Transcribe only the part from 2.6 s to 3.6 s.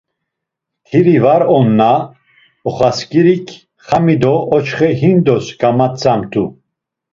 oxasǩirik